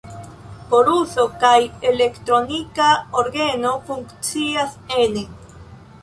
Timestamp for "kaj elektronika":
1.41-2.87